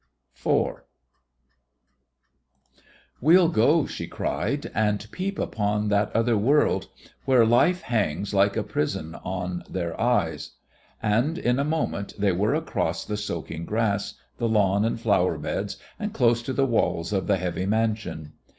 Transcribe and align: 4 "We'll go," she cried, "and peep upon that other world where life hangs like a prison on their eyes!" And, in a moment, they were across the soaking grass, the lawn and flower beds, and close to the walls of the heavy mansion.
4 0.33 0.83
"We'll 3.21 3.49
go," 3.49 3.85
she 3.85 4.07
cried, 4.07 4.71
"and 4.73 5.05
peep 5.11 5.37
upon 5.37 5.89
that 5.89 6.11
other 6.15 6.35
world 6.35 6.87
where 7.25 7.45
life 7.45 7.83
hangs 7.83 8.33
like 8.33 8.57
a 8.57 8.63
prison 8.63 9.13
on 9.23 9.63
their 9.69 10.01
eyes!" 10.01 10.53
And, 11.03 11.37
in 11.37 11.59
a 11.59 11.63
moment, 11.63 12.15
they 12.17 12.31
were 12.31 12.55
across 12.55 13.05
the 13.05 13.15
soaking 13.15 13.65
grass, 13.65 14.15
the 14.39 14.49
lawn 14.49 14.85
and 14.85 14.99
flower 14.99 15.37
beds, 15.37 15.77
and 15.99 16.11
close 16.11 16.41
to 16.41 16.53
the 16.53 16.65
walls 16.65 17.13
of 17.13 17.27
the 17.27 17.37
heavy 17.37 17.67
mansion. 17.67 18.33